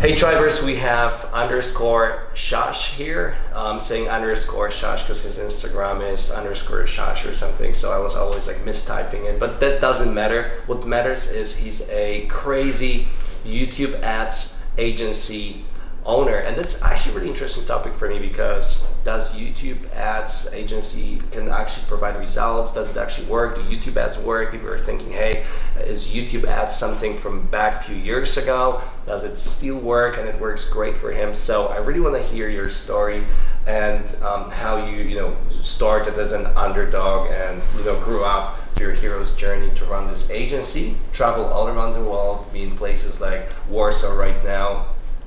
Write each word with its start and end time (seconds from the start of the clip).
Hey 0.00 0.14
Tribers, 0.14 0.62
we 0.62 0.76
have 0.76 1.24
underscore 1.32 2.28
Shash 2.32 2.94
here. 2.94 3.36
I'm 3.52 3.80
saying 3.80 4.08
underscore 4.08 4.68
Shash 4.68 5.00
because 5.00 5.24
his 5.24 5.38
Instagram 5.38 6.08
is 6.08 6.30
underscore 6.30 6.84
Shash 6.84 7.28
or 7.28 7.34
something. 7.34 7.74
So 7.74 7.90
I 7.90 7.98
was 7.98 8.14
always 8.14 8.46
like 8.46 8.58
mistyping 8.58 9.24
it, 9.24 9.40
but 9.40 9.58
that 9.58 9.80
doesn't 9.80 10.14
matter. 10.14 10.52
What 10.66 10.86
matters 10.86 11.26
is 11.26 11.56
he's 11.56 11.88
a 11.90 12.26
crazy 12.28 13.08
YouTube 13.44 14.00
ads 14.00 14.62
agency 14.78 15.64
owner. 16.08 16.36
And 16.36 16.56
that's 16.56 16.82
actually 16.82 17.12
a 17.12 17.18
really 17.18 17.28
interesting 17.28 17.64
topic 17.66 17.94
for 17.94 18.08
me 18.08 18.18
because 18.18 18.88
does 19.04 19.36
youtube 19.36 19.78
ads 19.92 20.48
agency 20.52 21.20
can 21.30 21.48
actually 21.48 21.86
provide 21.86 22.16
results? 22.16 22.72
Does 22.72 22.90
it 22.90 22.96
actually 22.96 23.26
work? 23.28 23.54
Do 23.54 23.62
youtube 23.62 23.96
ads 23.96 24.18
work? 24.18 24.50
People 24.50 24.68
are 24.68 24.78
thinking 24.78 25.10
hey 25.10 25.44
is 25.78 26.08
youtube 26.08 26.44
ads 26.44 26.74
something 26.74 27.16
from 27.16 27.46
back 27.48 27.82
a 27.82 27.84
few 27.84 27.96
years 27.96 28.38
ago? 28.38 28.80
Does 29.06 29.22
it 29.22 29.36
still 29.36 29.78
work? 29.78 30.16
And 30.16 30.26
it 30.26 30.40
works 30.40 30.68
great 30.68 30.96
for 30.96 31.12
him. 31.12 31.34
So 31.34 31.66
i 31.66 31.76
really 31.76 32.00
want 32.00 32.20
to 32.20 32.22
hear 32.22 32.48
your 32.48 32.70
story 32.70 33.24
and 33.66 34.02
um, 34.22 34.50
how 34.50 34.86
you 34.86 35.02
you 35.02 35.16
know 35.16 35.36
started 35.60 36.18
as 36.18 36.32
an 36.32 36.46
underdog 36.56 37.30
and 37.30 37.60
you 37.76 37.84
know 37.84 38.00
grew 38.00 38.24
up 38.24 38.56
through 38.74 38.86
your 38.86 38.96
hero's 38.96 39.36
journey 39.36 39.70
to 39.74 39.84
run 39.84 40.08
this 40.08 40.30
agency. 40.30 40.96
Travel 41.12 41.44
all 41.44 41.68
around 41.68 41.92
the 41.92 42.00
world 42.00 42.50
be 42.50 42.62
in 42.62 42.74
places 42.76 43.20
like 43.20 43.50
warsaw 43.68 44.14
right 44.14 44.42
now 44.42 44.86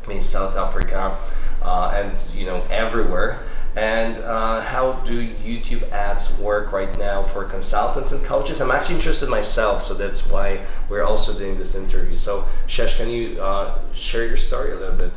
in 0.10 0.22
South 0.22 0.56
Africa, 0.56 1.18
uh, 1.62 1.92
and 1.96 2.22
you 2.36 2.46
know 2.46 2.64
everywhere. 2.70 3.44
And 3.76 4.18
uh, 4.18 4.60
how 4.62 4.94
do 5.06 5.34
YouTube 5.36 5.90
ads 5.92 6.38
work 6.38 6.74
right 6.74 6.98
now 7.00 7.24
for 7.24 7.46
consultants 7.46 8.12
and 8.12 8.24
coaches? 8.26 8.60
I'm 8.60 8.70
actually 8.70 8.96
interested 8.96 9.30
myself, 9.30 9.82
so 9.82 9.94
that's 9.94 10.28
why 10.28 10.66
we're 10.90 11.04
also 11.04 11.34
doing 11.34 11.58
this 11.58 11.74
interview. 11.76 12.18
So, 12.18 12.46
Shash, 12.68 12.98
can 12.98 13.10
you 13.10 13.42
uh, 13.42 13.80
share 13.94 14.28
your 14.28 14.36
story 14.36 14.74
a 14.74 14.76
little 14.76 14.96
bit? 14.96 15.14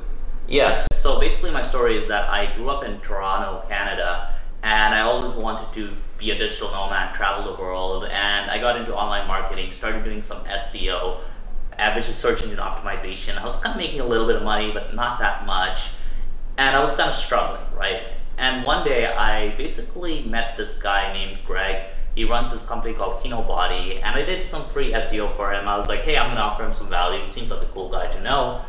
Yes. 0.46 0.86
So 0.92 1.18
basically, 1.18 1.50
my 1.50 1.62
story 1.62 1.96
is 1.96 2.06
that 2.06 2.30
I 2.30 2.54
grew 2.54 2.70
up 2.70 2.84
in 2.84 3.00
Toronto, 3.00 3.66
Canada, 3.68 4.34
and 4.62 4.94
I 4.94 5.00
always 5.00 5.32
wanted 5.32 5.72
to 5.74 5.92
be 6.18 6.30
a 6.30 6.38
digital 6.38 6.70
nomad, 6.70 7.12
travel 7.12 7.52
the 7.52 7.60
world, 7.60 8.04
and 8.04 8.50
I 8.50 8.58
got 8.58 8.78
into 8.78 8.94
online 8.94 9.26
marketing, 9.26 9.70
started 9.72 10.04
doing 10.04 10.20
some 10.20 10.44
SEO 10.44 11.18
average 11.78 12.04
search 12.06 12.42
engine 12.42 12.58
optimization. 12.58 13.38
I 13.38 13.44
was 13.44 13.56
kind 13.56 13.74
of 13.74 13.80
making 13.80 14.00
a 14.00 14.06
little 14.06 14.26
bit 14.26 14.36
of 14.36 14.42
money, 14.42 14.72
but 14.72 14.94
not 14.94 15.18
that 15.20 15.46
much. 15.46 15.90
And 16.56 16.76
I 16.76 16.80
was 16.80 16.94
kind 16.94 17.08
of 17.08 17.14
struggling, 17.14 17.66
right? 17.74 18.02
And 18.38 18.64
one 18.64 18.84
day 18.84 19.06
I 19.06 19.54
basically 19.56 20.22
met 20.22 20.56
this 20.56 20.78
guy 20.78 21.12
named 21.12 21.38
Greg. 21.46 21.84
He 22.14 22.24
runs 22.24 22.52
this 22.52 22.64
company 22.64 22.94
called 22.94 23.20
Kinobody, 23.22 23.96
and 24.02 24.16
I 24.16 24.22
did 24.24 24.42
some 24.44 24.68
free 24.68 24.92
SEO 24.92 25.34
for 25.36 25.52
him. 25.52 25.66
I 25.66 25.76
was 25.76 25.88
like, 25.88 26.02
hey, 26.02 26.16
I'm 26.16 26.30
gonna 26.30 26.40
offer 26.40 26.64
him 26.64 26.72
some 26.72 26.88
value. 26.88 27.20
He 27.20 27.28
seems 27.28 27.50
like 27.50 27.62
a 27.62 27.70
cool 27.72 27.90
guy 27.90 28.10
to 28.12 28.20
know. 28.20 28.60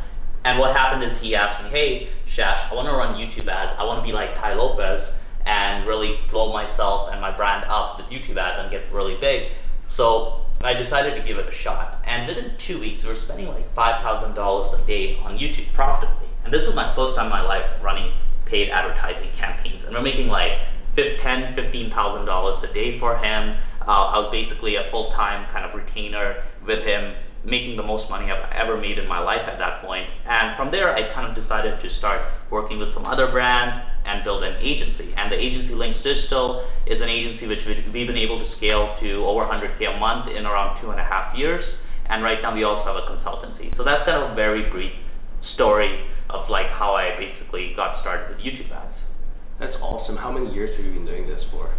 And 0.44 0.59
what 0.59 0.75
happened 0.75 1.03
is 1.03 1.19
he 1.19 1.36
asked 1.36 1.64
me, 1.64 1.69
hey, 1.69 2.09
Shash, 2.28 2.72
I 2.72 2.75
wanna 2.75 2.94
run 2.94 3.16
YouTube 3.16 3.47
ads. 3.47 3.72
I 3.80 3.84
wanna 3.84 4.03
be 4.03 4.12
like 4.12 4.36
Tai 4.36 4.53
Lopez 4.53 5.14
and 5.45 5.86
really 5.88 6.19
blow 6.30 6.52
myself 6.52 7.09
and 7.12 7.22
my 7.22 7.36
brand 7.36 7.66
up 7.67 7.97
with 7.97 8.08
YouTube 8.08 8.38
ads 8.38 8.59
and 8.59 8.69
get 8.72 8.92
really 8.92 9.16
big. 9.16 9.52
So 9.88 10.44
I 10.66 10.73
decided 10.73 11.16
to 11.16 11.21
give 11.21 11.38
it 11.38 11.47
a 11.47 11.52
shot. 11.52 12.02
And 12.05 12.27
within 12.27 12.52
two 12.58 12.80
weeks, 12.80 13.03
we 13.03 13.09
were 13.09 13.16
spending 13.16 13.47
like 13.47 13.73
$5,000 13.75 14.83
a 14.83 14.85
day 14.85 15.17
on 15.17 15.38
YouTube 15.38 15.72
profitably. 15.73 16.27
And 16.44 16.53
this 16.53 16.66
was 16.66 16.75
my 16.75 16.94
first 16.94 17.16
time 17.16 17.25
in 17.25 17.31
my 17.31 17.41
life 17.41 17.66
running 17.81 18.11
paid 18.45 18.69
advertising 18.69 19.30
campaigns. 19.35 19.83
And 19.83 19.94
we're 19.94 20.02
making 20.02 20.30
like 20.30 20.59
$10, 20.95 21.53
$15,000 21.53 22.63
a 22.63 22.73
day 22.73 22.97
for 22.97 23.17
him. 23.17 23.57
Uh, 23.81 24.05
I 24.05 24.17
was 24.17 24.30
basically 24.30 24.75
a 24.75 24.83
full 24.85 25.11
time 25.11 25.47
kind 25.49 25.66
of 25.66 25.73
retainer 25.75 26.44
with 26.66 26.83
him 26.83 27.16
making 27.45 27.77
the 27.77 27.83
most 27.83 28.09
money 28.09 28.31
I've 28.31 28.51
ever 28.51 28.75
made 28.77 28.97
in 28.97 29.07
my 29.07 29.19
life 29.19 29.47
at 29.47 29.59
that 29.59 29.81
point. 29.81 30.09
And 30.25 30.55
from 30.55 30.71
there, 30.71 30.95
I 30.95 31.03
kind 31.03 31.27
of 31.27 31.35
decided 31.35 31.79
to 31.79 31.89
start 31.89 32.21
working 32.49 32.79
with 32.79 32.89
some 32.89 33.05
other 33.05 33.27
brands 33.27 33.75
and 34.05 34.23
build 34.23 34.43
an 34.43 34.55
agency. 34.59 35.13
And 35.15 35.31
the 35.31 35.39
agency 35.39 35.75
Links 35.75 36.01
Digital 36.01 36.66
is 36.85 37.01
an 37.01 37.09
agency 37.09 37.47
which 37.47 37.66
we've 37.66 38.07
been 38.07 38.17
able 38.17 38.39
to 38.39 38.45
scale 38.45 38.95
to 38.95 39.25
over 39.25 39.45
100K 39.45 39.95
a 39.95 40.00
month 40.00 40.28
in 40.28 40.45
around 40.45 40.78
two 40.78 40.91
and 40.91 41.00
a 41.00 41.03
half 41.03 41.35
years. 41.35 41.84
And 42.07 42.23
right 42.23 42.41
now, 42.41 42.53
we 42.53 42.63
also 42.63 42.85
have 42.85 42.95
a 42.95 43.07
consultancy. 43.07 43.73
So 43.73 43.84
that's 43.84 44.03
kind 44.03 44.22
of 44.22 44.31
a 44.31 44.35
very 44.35 44.69
brief 44.69 44.94
story 45.41 46.01
of 46.29 46.50
like 46.50 46.69
how 46.69 46.95
I 46.95 47.16
basically 47.17 47.73
got 47.73 47.95
started 47.95 48.29
with 48.29 48.45
YouTube 48.45 48.72
ads. 48.72 49.11
That's 49.59 49.81
awesome. 49.81 50.17
How 50.17 50.31
many 50.31 50.53
years 50.53 50.75
have 50.78 50.85
you 50.85 50.91
been 50.91 51.05
doing 51.05 51.28
this 51.28 51.44
for? 51.44 51.69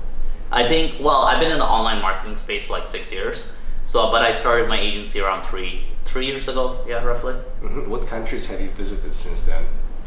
I 0.51 0.67
think, 0.69 0.97
well, 1.01 1.23
I've 1.23 1.41
been 1.41 1.51
in 1.51 1.59
the 1.59 1.65
online 1.65 2.01
marketing 2.01 2.37
space 2.37 2.65
for 2.65 2.73
like 2.73 2.87
six 2.87 3.13
years. 3.13 3.57
So, 3.87 4.11
but 4.11 4.21
I 4.21 4.33
started 4.33 4.69
my 4.69 4.79
agency 4.79 5.21
around 5.21 5.45
three 5.45 5.85
three 6.05 6.27
years 6.27 6.49
ago. 6.49 6.85
Yeah, 6.87 7.03
roughly. 7.05 7.35
Mm-hmm. 7.35 7.89
What 7.89 8.07
countries 8.07 8.45
have 8.51 8.61
you 8.61 8.71
visited 8.71 9.15
since 9.15 9.43
then? 9.43 9.65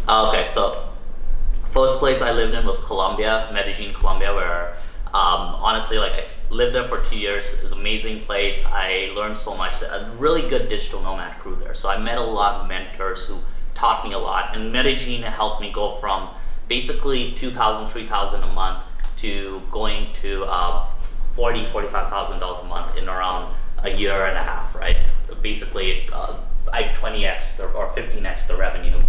Uh, 0.08 0.30
okay, 0.30 0.44
so 0.44 0.90
first 1.72 2.00
place 2.00 2.22
I 2.22 2.32
lived 2.32 2.54
in 2.54 2.66
was 2.66 2.84
Colombia, 2.84 3.50
Medellin, 3.54 3.94
Colombia, 3.94 4.34
where 4.34 4.76
um, 5.08 5.56
honestly, 5.64 5.98
like 5.98 6.12
I 6.12 6.24
lived 6.52 6.76
there 6.76 6.88
for 6.88 7.02
two 7.02 7.18
years. 7.18 7.54
It 7.54 7.64
was 7.64 7.72
an 7.72 7.80
amazing 7.80 8.20
place. 8.22 8.64
I 8.68 9.12
learned 9.16 9.38
so 9.38 9.56
much. 9.56 9.82
A 9.82 10.12
really 10.18 10.48
good 10.48 10.68
digital 10.68 11.02
nomad 11.02 11.40
crew 11.40 11.56
there. 11.56 11.74
So 11.74 11.90
I 11.90 11.98
met 11.98 12.18
a 12.18 12.24
lot 12.24 12.62
of 12.62 12.68
mentors 12.68 13.26
who 13.26 13.40
taught 13.74 14.06
me 14.06 14.14
a 14.14 14.20
lot. 14.20 14.56
And 14.56 14.72
Medellin 14.72 15.24
helped 15.24 15.62
me 15.62 15.72
go 15.72 15.96
from 15.96 16.30
basically 16.68 17.32
2,000, 17.32 17.88
3,000 17.88 18.44
a 18.44 18.54
month 18.54 18.84
to 19.18 19.62
going 19.72 20.14
to 20.22 20.44
uh, 20.46 20.86
40, 21.34 21.66
45,000 21.68 22.40
20x 27.20 27.60
or 27.76 27.88
15x 27.90 28.48
the 28.48 28.56
revenue 28.56 29.00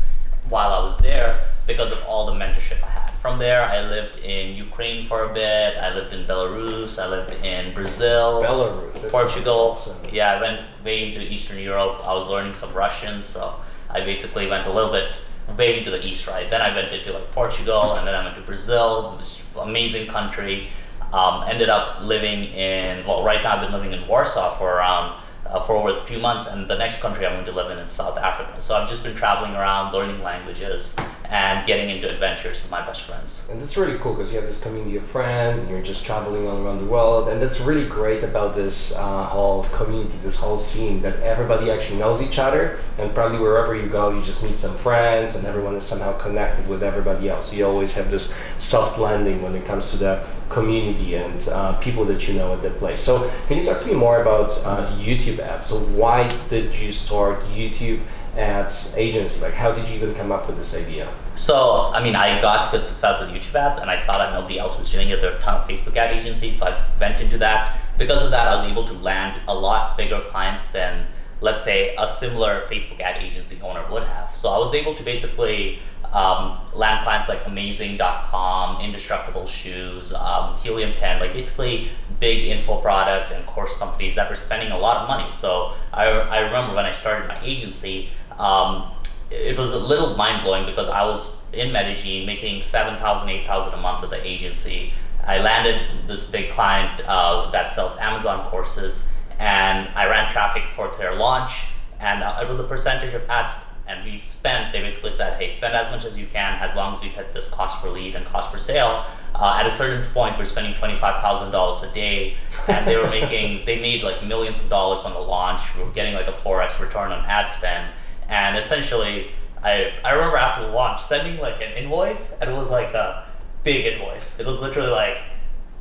while 0.49 0.73
I 0.73 0.83
was 0.83 0.99
there 0.99 1.45
because 1.67 1.93
of 1.93 2.03
all 2.05 2.27
the 2.27 2.33
mentorship 2.33 2.83
I 2.83 2.91
had. 2.91 3.15
From 3.19 3.39
there, 3.39 3.63
I 3.63 3.83
lived 3.83 4.19
in 4.19 4.57
Ukraine 4.57 5.07
for 5.07 5.31
a 5.31 5.35
bit. 5.35 5.77
I 5.77 5.95
lived 5.95 6.13
in 6.13 6.27
Belarus. 6.27 7.01
I 7.01 7.07
lived 7.07 7.33
in 7.45 7.73
Brazil, 7.75 8.43
Belarus, 8.43 9.11
Portugal. 9.11 9.73
Awesome. 9.73 9.99
Yeah, 10.11 10.33
I 10.33 10.41
went 10.41 10.63
way 10.85 11.07
into 11.07 11.21
Eastern 11.21 11.59
Europe. 11.59 12.01
I 12.03 12.15
was 12.15 12.27
learning 12.27 12.55
some 12.55 12.73
Russian, 12.73 13.23
so 13.23 13.55
I 13.91 14.01
basically 14.01 14.47
went 14.47 14.67
a 14.67 14.73
little 14.73 14.91
bit 14.91 15.17
way 15.57 15.79
into 15.79 15.91
the 15.91 16.05
east, 16.05 16.27
right? 16.27 16.49
Then 16.49 16.63
I 16.63 16.75
went 16.75 16.93
into 16.93 17.13
like 17.13 17.31
Portugal, 17.33 17.95
and 17.95 18.07
then 18.07 18.15
I 18.15 18.25
went 18.25 18.37
to 18.37 18.43
Brazil, 18.43 19.17
which 19.19 19.43
amazing 19.59 20.09
country. 20.09 20.69
Um, 21.13 21.43
ended 21.49 21.69
up 21.69 22.03
living 22.03 22.45
in 22.45 23.05
well, 23.05 23.25
right 23.25 23.43
now 23.43 23.57
I've 23.57 23.63
been 23.63 23.73
living 23.73 23.93
in 23.93 24.07
Warsaw 24.07 24.57
for 24.59 24.77
around 24.77 25.21
uh, 25.51 25.61
for 25.61 25.77
over 25.77 26.05
two 26.07 26.19
months, 26.19 26.49
and 26.49 26.69
the 26.69 26.79
next 26.79 27.01
country 27.01 27.27
I'm 27.27 27.35
going 27.35 27.45
to 27.47 27.53
live 27.53 27.71
in 27.71 27.79
is 27.79 27.91
South 27.91 28.17
Africa. 28.17 28.61
So 28.61 28.77
I've 28.77 28.89
just 28.89 29.03
been 29.03 29.17
traveling 29.17 29.53
around, 29.53 29.93
learning 29.93 30.23
languages, 30.23 30.97
and 31.25 31.67
getting 31.67 31.91
into 31.91 32.09
adventures 32.09 32.63
with 32.63 32.71
my 32.71 32.85
best 32.85 33.03
friends. 33.03 33.49
And 33.51 33.61
that's 33.61 33.77
really 33.77 33.99
cool 33.99 34.15
because 34.15 34.33
you 34.33 34.39
have 34.39 34.47
this 34.47 34.63
community 34.63 34.97
of 34.97 35.05
friends, 35.05 35.61
and 35.61 35.71
you're 35.71 35.83
just 35.83 36.05
traveling 36.05 36.47
all 36.47 36.65
around 36.65 36.79
the 36.79 36.87
world. 36.87 37.29
And 37.29 37.41
that's 37.41 37.61
really 37.61 37.89
great 37.89 38.23
about 38.23 38.55
this 38.55 38.97
uh, 38.97 39.25
whole 39.25 39.65
community, 39.65 40.19
this 40.23 40.37
whole 40.37 40.59
scene, 40.59 41.03
that 41.03 41.21
everybody 41.21 41.71
actually 41.71 41.99
knows 41.99 42.23
each 42.23 42.39
other, 42.39 42.79
and 42.99 43.15
probably 43.15 43.39
wherever 43.39 43.75
you 43.75 43.89
go, 43.89 44.11
you 44.11 44.23
just 44.23 44.43
meet 44.43 44.57
some 44.57 44.77
friends, 44.77 45.37
and 45.37 45.47
everyone 45.47 45.75
is 45.75 45.85
somehow 45.85 46.17
connected 46.19 46.69
with 46.69 46.83
everybody 46.83 47.29
else. 47.29 47.53
You 47.53 47.67
always 47.67 47.93
have 47.95 48.11
this 48.11 48.37
soft 48.59 48.99
landing 48.99 49.43
when 49.43 49.55
it 49.55 49.65
comes 49.65 49.91
to 49.91 49.97
the 49.97 50.25
community 50.51 51.15
and 51.15 51.49
uh, 51.49 51.73
people 51.79 52.05
that 52.05 52.29
you 52.29 52.35
know 52.35 52.53
at 52.53 52.63
that 52.63 52.77
place. 52.79 53.01
So, 53.01 53.31
can 53.47 53.57
you 53.57 53.65
talk 53.65 53.81
to 53.81 53.87
me 53.87 53.95
more 53.95 54.21
about 54.21 54.51
uh, 54.51 54.95
YouTube 54.97 55.39
ads? 55.39 55.67
So, 55.67 55.79
why 55.79 56.29
did 56.49 56.75
you 56.75 56.93
start 56.93 57.41
YouTube 57.45 58.03
ads 58.37 58.97
agency? 58.97 59.41
Like, 59.41 59.55
how 59.55 59.73
did 59.73 59.89
you 59.89 59.95
even 59.95 60.15
come 60.15 60.31
up 60.31 60.47
with 60.47 60.59
this 60.59 60.75
idea? 60.75 61.09
So, 61.37 61.91
I 61.95 62.03
mean, 62.03 62.17
I 62.17 62.41
got 62.43 62.71
good 62.73 62.85
success 62.85 63.21
with 63.21 63.31
YouTube 63.31 63.55
ads, 63.55 63.79
and 63.79 63.89
I 63.91 63.97
saw 63.97 64.19
that 64.19 64.33
nobody 64.35 64.59
else 64.59 64.79
was 64.79 64.91
doing 64.91 65.09
it. 65.09 65.21
There 65.21 65.33
are 65.33 65.37
a 65.37 65.41
ton 65.41 65.55
of 65.55 65.69
Facebook 65.69 65.97
ad 65.97 66.15
agencies, 66.15 66.59
so 66.59 66.67
I 66.67 66.85
went 66.99 67.21
into 67.21 67.39
that. 67.39 67.79
Because 67.97 68.23
of 68.23 68.31
that, 68.33 68.47
I 68.49 68.57
was 68.57 68.65
able 68.65 68.87
to 68.89 68.95
land 68.95 69.41
a 69.49 69.55
lot 69.55 69.97
bigger 69.97 70.21
clients 70.27 70.67
than, 70.67 71.07
let's 71.41 71.63
say, 71.63 71.95
a 71.97 72.09
similar 72.09 72.67
Facebook 72.69 73.01
ad 73.01 73.23
agency 73.23 73.59
owner 73.63 73.85
would 73.91 74.03
have. 74.03 74.35
So, 74.35 74.49
I 74.51 74.59
was 74.59 74.75
able 74.75 74.95
to 74.97 75.03
basically 75.03 75.79
um, 76.13 76.59
land 76.75 77.05
clients 77.05 77.29
like 77.29 77.47
Amazing.com, 77.47 78.81
Indestructible 78.81 79.47
Shoes, 79.47 80.13
um, 80.13 80.57
Helium 80.59 80.93
10, 80.95 81.21
like 81.21 81.33
basically 81.33 81.89
big 82.19 82.47
info 82.47 82.81
product 82.81 83.33
and 83.33 83.47
course 83.47 83.77
companies 83.79 84.17
that 84.17 84.29
were 84.29 84.37
spending 84.37 84.73
a 84.73 84.79
lot 84.79 85.03
of 85.03 85.09
money. 85.09 85.31
So 85.31 85.75
I, 85.93 86.07
I 86.07 86.39
remember 86.41 86.75
when 86.75 86.87
I 86.87 86.93
started 86.93 87.29
my 87.29 87.41
agency, 87.43 88.11
um, 88.39 88.91
it 89.31 89.57
was 89.57 89.73
a 89.73 89.79
little 89.79 90.17
mind 90.17 90.43
blowing 90.43 90.67
because 90.67 90.89
I 90.89 91.05
was 91.05 91.37
in 91.53 91.73
Medellin 91.73 92.27
making 92.27 92.63
7,000, 92.63 93.29
8,000 93.29 93.75
a 93.75 93.77
month 93.77 94.01
with 94.01 94.11
the 94.11 94.27
agency. 94.27 94.93
I 95.25 95.39
landed 95.39 96.09
this 96.09 96.29
big 96.29 96.53
client 96.53 97.03
uh, 97.07 97.51
that 97.53 97.73
sells 97.73 97.97
Amazon 97.99 98.49
courses 98.51 99.07
and 99.39 99.89
I 99.95 100.07
ran 100.09 100.33
traffic 100.33 100.65
for 100.75 100.93
their 100.99 101.15
launch 101.15 101.53
and 102.01 102.23
uh, 102.23 102.41
it 102.43 102.49
was 102.49 102.59
a 102.59 102.65
percentage 102.65 103.15
of 103.15 103.29
ads 103.29 103.55
and 103.91 104.05
we 104.05 104.17
spent 104.17 104.73
they 104.73 104.81
basically 104.81 105.13
said 105.13 105.41
hey 105.41 105.53
spend 105.53 105.75
as 105.75 105.91
much 105.91 106.05
as 106.05 106.17
you 106.17 106.27
can 106.27 106.59
as 106.61 106.75
long 106.77 106.95
as 106.95 107.03
we 107.03 107.09
hit 107.09 107.33
this 107.35 107.49
cost 107.49 107.83
per 107.83 107.91
lead 107.91 108.15
and 108.15 108.25
cost 108.27 108.53
per 108.53 108.59
sale 108.59 109.05
uh, 109.35 109.59
at 109.61 109.67
a 109.67 109.71
certain 109.71 110.05
point 110.13 110.39
we're 110.39 110.45
spending 110.45 110.73
$25000 110.75 111.91
a 111.91 111.95
day 111.95 112.37
and 112.69 112.87
they 112.87 112.97
were 112.97 113.11
making 113.19 113.65
they 113.67 113.81
made 113.81 114.03
like 114.03 114.25
millions 114.25 114.61
of 114.61 114.69
dollars 114.69 115.05
on 115.05 115.13
the 115.13 115.21
launch 115.21 115.61
we 115.77 115.83
were 115.83 115.91
getting 115.91 116.15
like 116.15 116.29
a 116.29 116.33
4x 116.33 116.81
return 116.81 117.13
on 117.13 117.25
ad 117.27 117.51
spend 117.51 117.93
and 118.29 118.57
essentially 118.57 119.31
I 119.63 119.93
I 120.05 120.13
remember 120.13 120.37
after 120.37 120.67
the 120.67 120.73
launch 120.73 121.03
sending 121.03 121.39
like 121.39 121.61
an 121.61 121.73
invoice, 121.73 122.33
and 122.41 122.51
it 122.51 122.55
was 122.55 122.71
like 122.71 122.95
a 122.95 123.27
big 123.63 123.87
invoice. 123.87 124.39
It 124.39 124.47
was 124.47 124.59
literally 124.59 124.91
like, 124.91 125.19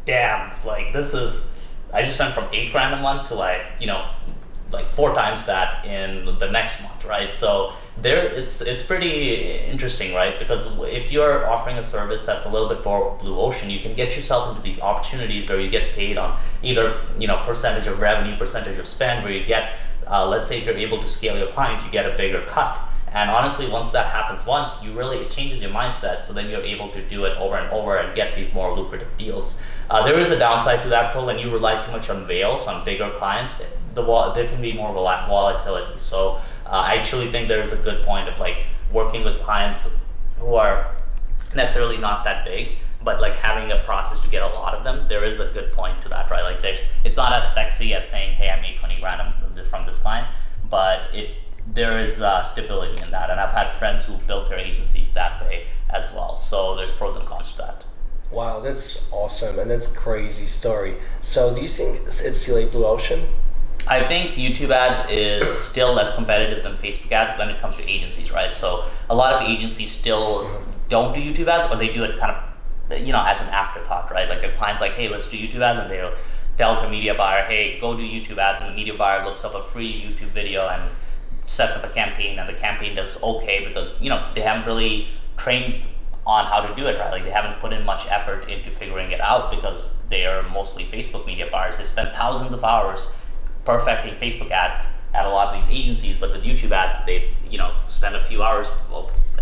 damn, 0.05 0.51
like 0.65 0.93
this 0.93 1.13
is. 1.13 1.47
I 1.91 2.03
just 2.03 2.19
went 2.19 2.35
from 2.35 2.47
eight 2.53 2.71
grand 2.71 2.93
a 2.93 3.01
month 3.01 3.29
to 3.29 3.35
like 3.35 3.61
you 3.79 3.87
know 3.87 4.09
like 4.71 4.89
four 4.91 5.15
times 5.15 5.45
that 5.45 5.85
in 5.85 6.25
the 6.37 6.49
next 6.51 6.83
month, 6.83 7.05
right? 7.05 7.31
So 7.31 7.73
there, 8.01 8.27
it's 8.27 8.61
it's 8.61 8.83
pretty 8.83 9.57
interesting, 9.57 10.13
right? 10.13 10.37
Because 10.39 10.67
if 10.81 11.11
you're 11.11 11.49
offering 11.49 11.77
a 11.77 11.83
service 11.83 12.21
that's 12.23 12.45
a 12.45 12.49
little 12.49 12.69
bit 12.69 12.83
more 12.83 13.17
blue 13.19 13.37
ocean, 13.39 13.69
you 13.69 13.79
can 13.79 13.93
get 13.93 14.15
yourself 14.15 14.49
into 14.49 14.61
these 14.61 14.79
opportunities 14.79 15.47
where 15.49 15.59
you 15.59 15.69
get 15.69 15.93
paid 15.93 16.17
on 16.17 16.39
either 16.63 17.01
you 17.19 17.27
know 17.27 17.41
percentage 17.45 17.87
of 17.87 17.99
revenue, 17.99 18.37
percentage 18.37 18.77
of 18.77 18.87
spend, 18.87 19.23
where 19.23 19.33
you 19.33 19.45
get, 19.45 19.75
uh, 20.07 20.25
let's 20.27 20.47
say 20.47 20.59
if 20.59 20.65
you're 20.65 20.77
able 20.77 21.01
to 21.01 21.07
scale 21.07 21.37
your 21.37 21.51
client, 21.51 21.83
you 21.83 21.91
get 21.91 22.05
a 22.05 22.15
bigger 22.15 22.41
cut. 22.47 22.79
And 23.11 23.31
honestly, 23.31 23.67
once 23.67 23.89
that 23.91 24.05
happens 24.07 24.45
once, 24.45 24.83
you 24.83 24.93
really 24.93 25.17
it 25.17 25.31
changes 25.31 25.61
your 25.61 25.71
mindset. 25.71 26.23
So 26.23 26.31
then 26.31 26.49
you're 26.49 26.61
able 26.61 26.91
to 26.91 27.01
do 27.09 27.25
it 27.25 27.35
over 27.39 27.57
and 27.57 27.71
over 27.71 27.97
and 27.97 28.15
get 28.15 28.35
these 28.35 28.53
more 28.53 28.77
lucrative 28.77 29.17
deals. 29.17 29.59
Uh, 29.89 30.05
there 30.05 30.19
is 30.19 30.29
a 30.29 30.37
downside 30.37 30.83
to 30.83 30.89
that 30.89 31.11
though. 31.13 31.25
When 31.25 31.39
you 31.39 31.51
rely 31.51 31.83
too 31.83 31.91
much 31.91 32.09
on 32.09 32.27
veils 32.27 32.67
on 32.67 32.85
bigger 32.85 33.09
clients, 33.17 33.59
the 33.95 34.31
there 34.35 34.47
can 34.47 34.61
be 34.61 34.73
more 34.73 34.93
volatility. 34.93 35.97
So 35.97 36.39
uh, 36.69 36.71
I 36.71 36.95
actually 36.95 37.31
think 37.31 37.47
there's 37.47 37.73
a 37.73 37.77
good 37.77 38.05
point 38.05 38.29
of 38.29 38.39
like 38.39 38.57
working 38.91 39.23
with 39.23 39.41
clients 39.41 39.89
who 40.37 40.55
are 40.55 40.95
necessarily 41.55 41.97
not 41.97 42.23
that 42.25 42.45
big, 42.45 42.77
but 43.03 43.19
like 43.19 43.33
having 43.33 43.71
a 43.71 43.79
process 43.85 44.19
to 44.21 44.27
get 44.27 44.43
a 44.43 44.47
lot 44.47 44.75
of 44.75 44.83
them. 44.83 45.07
There 45.09 45.23
is 45.23 45.39
a 45.39 45.47
good 45.47 45.73
point 45.73 46.01
to 46.03 46.09
that, 46.09 46.29
right? 46.29 46.43
Like 46.43 46.61
there's, 46.61 46.87
it's 47.03 47.17
not 47.17 47.33
as 47.33 47.53
sexy 47.53 47.93
as 47.93 48.07
saying, 48.07 48.35
hey, 48.35 48.49
I 48.49 48.61
made 48.61 48.77
20 48.77 48.99
grand 48.99 49.33
from 49.69 49.85
this 49.85 49.99
client, 49.99 50.27
but 50.69 51.13
it 51.13 51.31
there 51.73 51.99
is 51.99 52.19
uh, 52.21 52.41
stability 52.41 53.01
in 53.03 53.11
that, 53.11 53.29
and 53.29 53.39
I've 53.39 53.53
had 53.53 53.71
friends 53.73 54.05
who 54.05 54.17
built 54.25 54.49
their 54.49 54.57
agencies 54.57 55.11
that 55.11 55.41
way 55.41 55.67
as 55.89 56.11
well. 56.13 56.37
So 56.37 56.75
there's 56.75 56.91
pros 56.91 57.15
and 57.15 57.25
cons 57.25 57.51
to 57.53 57.57
that. 57.59 57.85
Wow, 58.31 58.59
that's 58.59 59.07
awesome, 59.11 59.59
and 59.59 59.71
that's 59.71 59.91
crazy 59.91 60.47
story. 60.47 60.95
So 61.21 61.53
do 61.53 61.61
you 61.61 61.69
think 61.69 62.01
it's 62.07 62.49
a 62.49 62.65
blue 62.65 62.85
ocean? 62.85 63.27
I 63.89 64.07
think 64.07 64.35
YouTube 64.35 64.69
ads 64.69 64.99
is 65.09 65.49
still 65.49 65.93
less 65.93 66.13
competitive 66.13 66.63
than 66.63 66.77
Facebook 66.77 67.11
ads 67.11 67.35
when 67.39 67.49
it 67.49 67.59
comes 67.59 67.75
to 67.77 67.89
agencies, 67.89 68.31
right? 68.31 68.53
So 68.53 68.85
a 69.09 69.15
lot 69.15 69.33
of 69.33 69.49
agencies 69.49 69.91
still 69.91 70.63
don't 70.89 71.15
do 71.15 71.19
YouTube 71.19 71.47
ads, 71.47 71.65
or 71.71 71.75
they 71.75 71.91
do 71.91 72.03
it 72.03 72.19
kind 72.19 72.35
of, 72.35 72.99
you 72.99 73.11
know, 73.11 73.23
as 73.25 73.41
an 73.41 73.47
afterthought, 73.47 74.11
right? 74.11 74.29
Like 74.29 74.41
their 74.41 74.55
client's 74.57 74.79
like, 74.79 74.93
hey, 74.93 75.07
let's 75.07 75.27
do 75.27 75.37
YouTube 75.37 75.61
ads, 75.61 75.81
and 75.81 75.91
they'll 75.91 76.13
tell 76.57 76.79
their 76.79 76.87
media 76.87 77.15
buyer, 77.15 77.43
hey, 77.45 77.79
go 77.79 77.97
do 77.97 78.03
YouTube 78.03 78.37
ads, 78.37 78.61
and 78.61 78.69
the 78.69 78.75
media 78.75 78.93
buyer 78.93 79.25
looks 79.25 79.43
up 79.43 79.55
a 79.55 79.63
free 79.63 80.01
YouTube 80.01 80.29
video 80.29 80.67
and 80.67 80.87
sets 81.47 81.75
up 81.75 81.83
a 81.83 81.89
campaign, 81.89 82.37
and 82.37 82.47
the 82.47 82.53
campaign 82.53 82.95
does 82.95 83.21
okay 83.23 83.65
because 83.65 83.99
you 83.99 84.09
know 84.09 84.31
they 84.35 84.41
haven't 84.41 84.67
really 84.67 85.07
trained 85.35 85.83
on 86.27 86.45
how 86.45 86.61
to 86.61 86.75
do 86.75 86.87
it 86.87 86.99
right. 86.99 87.11
Like 87.11 87.23
they 87.23 87.31
haven't 87.31 87.59
put 87.59 87.73
in 87.73 87.83
much 87.85 88.05
effort 88.07 88.47
into 88.47 88.69
figuring 88.69 89.09
it 89.09 89.19
out 89.19 89.49
because 89.49 89.95
they 90.09 90.27
are 90.27 90.47
mostly 90.49 90.85
Facebook 90.85 91.25
media 91.25 91.47
buyers. 91.51 91.77
They 91.77 91.85
spend 91.85 92.09
thousands 92.13 92.53
of 92.53 92.63
hours 92.63 93.11
perfecting 93.69 94.15
Facebook 94.15 94.49
ads 94.49 94.87
at 95.13 95.25
a 95.25 95.29
lot 95.29 95.53
of 95.53 95.61
these 95.61 95.79
agencies, 95.79 96.17
but 96.19 96.31
with 96.31 96.43
YouTube 96.43 96.71
ads, 96.71 97.03
they 97.05 97.33
you 97.49 97.57
know 97.57 97.75
spend 97.87 98.15
a 98.15 98.23
few 98.23 98.41
hours 98.41 98.67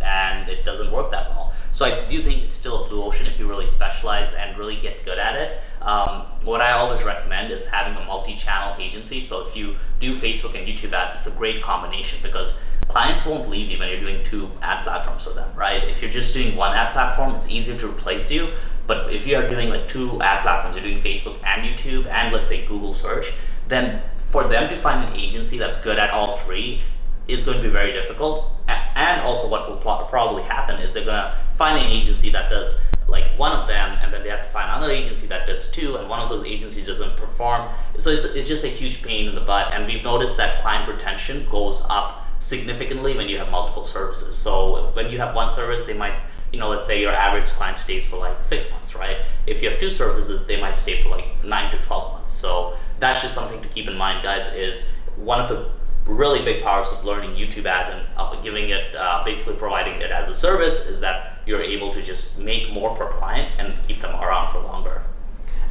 and 0.01 0.49
it 0.49 0.63
doesn't 0.65 0.91
work 0.91 1.11
that 1.11 1.29
well. 1.29 1.53
So 1.73 1.85
I 1.85 2.05
do 2.07 2.23
think 2.23 2.43
it's 2.43 2.55
still 2.55 2.85
a 2.85 2.89
blue 2.89 3.03
ocean 3.03 3.27
if 3.27 3.39
you 3.39 3.47
really 3.47 3.65
specialize 3.65 4.33
and 4.33 4.57
really 4.57 4.77
get 4.77 5.05
good 5.05 5.19
at 5.19 5.35
it. 5.35 5.61
Um, 5.81 6.25
what 6.43 6.61
I 6.61 6.71
always 6.71 7.03
recommend 7.03 7.51
is 7.51 7.65
having 7.65 7.95
a 8.01 8.05
multi-channel 8.05 8.75
agency. 8.79 9.21
So 9.21 9.45
if 9.45 9.55
you 9.55 9.75
do 9.99 10.17
Facebook 10.19 10.57
and 10.57 10.67
YouTube 10.67 10.93
ads, 10.93 11.15
it's 11.15 11.27
a 11.27 11.31
great 11.31 11.61
combination 11.61 12.19
because 12.23 12.59
clients 12.87 13.25
won't 13.25 13.49
leave 13.49 13.69
you 13.69 13.77
when 13.77 13.89
you're 13.89 13.99
doing 13.99 14.23
two 14.23 14.49
ad 14.61 14.83
platforms 14.83 15.23
for 15.23 15.31
them, 15.31 15.49
right? 15.55 15.83
If 15.83 16.01
you're 16.01 16.11
just 16.11 16.33
doing 16.33 16.55
one 16.55 16.75
ad 16.75 16.93
platform, 16.93 17.35
it's 17.35 17.47
easier 17.47 17.77
to 17.77 17.87
replace 17.87 18.31
you. 18.31 18.49
But 18.87 19.13
if 19.13 19.27
you 19.27 19.35
are 19.35 19.47
doing 19.47 19.69
like 19.69 19.87
two 19.87 20.21
ad 20.21 20.41
platforms, 20.41 20.75
you're 20.77 20.85
doing 20.85 21.01
Facebook 21.01 21.37
and 21.43 21.63
YouTube 21.63 22.07
and 22.07 22.33
let's 22.33 22.49
say 22.49 22.65
Google 22.65 22.93
search, 22.93 23.33
then 23.67 24.01
for 24.31 24.45
them 24.45 24.69
to 24.69 24.75
find 24.75 25.09
an 25.09 25.19
agency 25.19 25.57
that's 25.57 25.79
good 25.81 25.97
at 25.97 26.11
all 26.11 26.37
three 26.37 26.81
is 27.27 27.43
going 27.43 27.57
to 27.57 27.63
be 27.63 27.69
very 27.69 27.91
difficult. 27.91 28.51
And 28.67 29.21
also, 29.21 29.47
what 29.47 29.69
will 29.69 29.77
probably 29.77 30.43
happen 30.43 30.79
is 30.81 30.93
they're 30.93 31.05
going 31.05 31.17
to 31.17 31.37
find 31.55 31.79
an 31.79 31.91
agency 31.91 32.29
that 32.31 32.49
does 32.49 32.79
like 33.07 33.25
one 33.37 33.53
of 33.53 33.67
them, 33.67 33.97
and 34.01 34.11
then 34.11 34.23
they 34.23 34.29
have 34.29 34.43
to 34.43 34.49
find 34.49 34.69
another 34.69 34.91
agency 34.91 35.27
that 35.27 35.47
does 35.47 35.71
two, 35.71 35.95
and 35.95 36.09
one 36.09 36.19
of 36.19 36.29
those 36.29 36.43
agencies 36.43 36.87
doesn't 36.87 37.15
perform. 37.15 37.69
So 37.97 38.09
it's, 38.09 38.25
it's 38.25 38.47
just 38.47 38.65
a 38.65 38.69
huge 38.69 39.01
pain 39.01 39.27
in 39.27 39.35
the 39.35 39.41
butt. 39.41 39.73
And 39.73 39.85
we've 39.85 40.03
noticed 40.03 40.35
that 40.37 40.61
client 40.61 40.89
retention 40.89 41.47
goes 41.49 41.85
up 41.89 42.25
significantly 42.39 43.15
when 43.15 43.29
you 43.29 43.37
have 43.37 43.49
multiple 43.49 43.85
services. 43.85 44.35
So 44.35 44.91
when 44.93 45.09
you 45.09 45.17
have 45.19 45.35
one 45.35 45.49
service, 45.49 45.83
they 45.83 45.93
might, 45.93 46.19
you 46.51 46.59
know, 46.59 46.69
let's 46.69 46.85
say 46.85 46.99
your 46.99 47.13
average 47.13 47.45
client 47.45 47.77
stays 47.77 48.05
for 48.05 48.17
like 48.17 48.43
six 48.43 48.69
months, 48.71 48.95
right? 48.95 49.19
If 49.45 49.63
you 49.63 49.69
have 49.69 49.79
two 49.79 49.89
services, 49.89 50.45
they 50.45 50.59
might 50.59 50.77
stay 50.77 51.01
for 51.01 51.09
like 51.09 51.43
nine 51.43 51.71
to 51.71 51.81
12 51.83 52.13
months. 52.13 52.33
So 52.33 52.77
that's 52.99 53.21
just 53.21 53.33
something 53.33 53.61
to 53.61 53.67
keep 53.69 53.87
in 53.87 53.95
mind, 53.95 54.23
guys, 54.23 54.51
is 54.53 54.87
one 55.15 55.39
of 55.39 55.49
the 55.49 55.69
really 56.05 56.43
big 56.43 56.63
powers 56.63 56.87
of 56.87 57.03
learning 57.03 57.31
YouTube 57.31 57.65
ads 57.65 57.89
and 57.89 58.01
uh, 58.15 58.39
giving 58.41 58.69
it, 58.69 58.95
uh, 58.95 59.23
basically 59.25 59.55
providing 59.55 60.01
it 60.01 60.11
as 60.11 60.29
a 60.29 60.35
service 60.35 60.85
is 60.85 60.99
that 61.01 61.39
you're 61.45 61.61
able 61.61 61.93
to 61.93 62.01
just 62.01 62.37
make 62.37 62.71
more 62.71 62.95
per 62.95 63.11
client 63.13 63.51
and 63.59 63.81
keep 63.83 64.01
them 64.01 64.15
around 64.15 64.51
for 64.51 64.59
longer. 64.59 65.03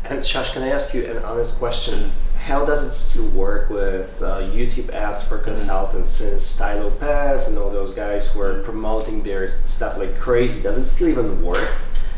And 0.04 0.20
Shash, 0.20 0.52
can 0.52 0.62
I 0.62 0.68
ask 0.68 0.94
you 0.94 1.04
an 1.06 1.18
honest 1.24 1.58
question? 1.58 2.12
How 2.44 2.64
does 2.64 2.84
it 2.84 2.92
still 2.92 3.26
work 3.30 3.70
with 3.70 4.22
uh, 4.22 4.42
YouTube 4.42 4.90
ads 4.90 5.24
for 5.24 5.38
consultants 5.38 6.10
since 6.10 6.56
Tai 6.56 6.80
Lopez 6.80 7.48
and 7.48 7.58
all 7.58 7.70
those 7.70 7.92
guys 7.92 8.30
who 8.30 8.40
are 8.40 8.62
promoting 8.62 9.22
their 9.22 9.64
stuff 9.66 9.98
like 9.98 10.16
crazy? 10.16 10.62
Does 10.62 10.78
it 10.78 10.84
still 10.84 11.08
even 11.08 11.42
work? 11.42 11.72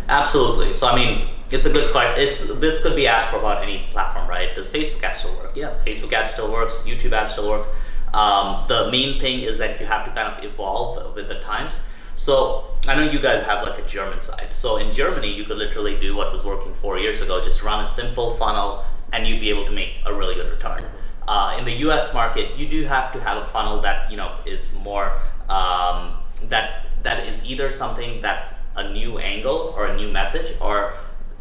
Absolutely. 0.09 0.75
So 0.75 0.87
I 0.87 0.97
mean, 0.97 1.29
it's 1.51 1.67
a 1.67 1.71
good 1.71 1.93
question. 1.93 2.27
It's 2.27 2.47
this 2.61 2.83
could 2.83 2.97
be 2.97 3.07
asked 3.07 3.29
for 3.29 3.39
about 3.39 3.63
any 3.63 3.87
platform, 3.91 4.29
right? 4.29 4.55
Does 4.55 4.69
Facebook 4.69 5.03
ads 5.03 5.19
still 5.19 5.35
work? 5.37 5.57
Yeah, 5.57 5.75
Facebook 5.85 6.13
ads 6.13 6.31
still 6.31 6.51
works. 6.51 6.83
YouTube 6.87 7.13
ads 7.13 7.33
still 7.33 7.49
works. 7.49 7.69
Um, 8.15 8.65
the 8.69 8.91
main 8.91 9.21
thing 9.21 9.41
is 9.43 9.59
that 9.59 9.81
you 9.81 9.87
have 9.87 10.05
to 10.07 10.11
kind 10.13 10.33
of 10.33 10.45
evolve 10.45 11.15
with 11.15 11.29
the 11.29 11.41
times. 11.41 11.83
So 12.17 12.65
I 12.87 12.95
know 12.97 13.09
you 13.09 13.21
guys 13.21 13.43
have 13.43 13.67
like 13.67 13.79
a 13.79 13.87
German 13.87 14.21
side. 14.21 14.49
So 14.53 14.79
in 14.79 14.93
Germany, 14.93 15.33
you 15.33 15.45
could 15.45 15.59
literally 15.59 15.99
do 16.01 16.17
what 16.17 16.33
was 16.33 16.45
working 16.45 16.75
four 16.75 16.99
years 16.99 17.21
ago, 17.21 17.41
just 17.41 17.63
run 17.63 17.85
a 17.85 17.87
simple 17.87 18.35
funnel, 18.35 18.85
and 19.13 19.27
you'd 19.27 19.41
be 19.41 19.51
able 19.51 19.65
to 19.67 19.73
make 19.73 20.03
a 20.05 20.13
really 20.13 20.35
good 20.35 20.51
return. 20.51 20.85
Uh, 21.29 21.57
in 21.59 21.65
the 21.65 21.75
U.S. 21.87 22.13
market, 22.15 22.57
you 22.57 22.67
do 22.69 22.85
have 22.85 23.13
to 23.13 23.21
have 23.21 23.37
a 23.37 23.47
funnel 23.49 23.81
that 23.83 24.11
you 24.11 24.17
know 24.17 24.35
is 24.47 24.73
more 24.83 25.13
um, 25.49 26.15
that 26.45 26.87
that 27.03 27.27
is 27.27 27.45
either 27.45 27.71
something 27.71 28.21
that's 28.21 28.55
a 28.77 28.91
new 28.93 29.19
angle 29.19 29.75
or 29.77 29.87
a 29.87 29.97
new 29.97 30.11
message, 30.11 30.57
or 30.61 30.95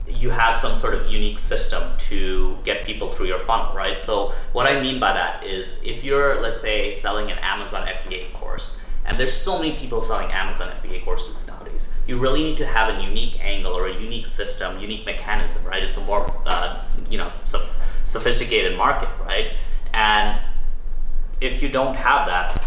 you 0.09 0.29
have 0.29 0.55
some 0.55 0.75
sort 0.75 0.93
of 0.93 1.07
unique 1.07 1.37
system 1.37 1.97
to 1.97 2.57
get 2.63 2.85
people 2.85 3.09
through 3.09 3.27
your 3.27 3.39
funnel, 3.39 3.75
right? 3.75 3.99
So 3.99 4.33
what 4.53 4.65
I 4.65 4.81
mean 4.81 4.99
by 4.99 5.13
that 5.13 5.43
is 5.43 5.79
if 5.83 6.03
you're, 6.03 6.41
let's 6.41 6.61
say, 6.61 6.93
selling 6.93 7.31
an 7.31 7.37
Amazon 7.39 7.87
FBA 7.87 8.33
course, 8.33 8.79
and 9.05 9.19
there's 9.19 9.33
so 9.33 9.57
many 9.57 9.75
people 9.75 10.01
selling 10.01 10.29
Amazon 10.31 10.73
FBA 10.81 11.03
courses 11.05 11.45
nowadays, 11.47 11.93
you 12.07 12.17
really 12.17 12.43
need 12.43 12.57
to 12.57 12.65
have 12.65 12.95
a 12.95 13.01
unique 13.01 13.37
angle 13.43 13.73
or 13.73 13.87
a 13.87 13.93
unique 13.93 14.25
system, 14.25 14.79
unique 14.79 15.05
mechanism, 15.05 15.65
right? 15.65 15.83
It's 15.83 15.97
a 15.97 16.01
more, 16.01 16.29
uh, 16.45 16.83
you 17.09 17.17
know, 17.17 17.31
sophisticated 18.03 18.77
market, 18.77 19.09
right? 19.25 19.53
And 19.93 20.39
if 21.39 21.61
you 21.61 21.69
don't 21.69 21.95
have 21.95 22.27
that, 22.27 22.63